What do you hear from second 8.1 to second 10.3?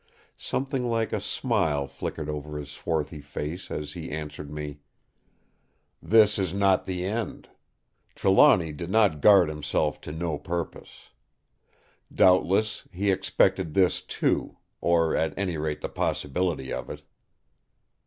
Trelawny did not guard himself to